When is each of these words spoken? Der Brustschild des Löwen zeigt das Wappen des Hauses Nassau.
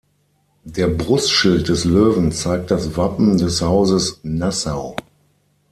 Der 0.65 0.87
Brustschild 0.87 1.69
des 1.69 1.85
Löwen 1.85 2.31
zeigt 2.31 2.71
das 2.71 2.97
Wappen 2.97 3.37
des 3.37 3.61
Hauses 3.61 4.19
Nassau. 4.23 4.95